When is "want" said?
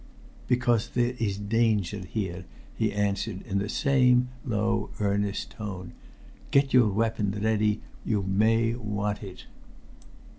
8.73-9.21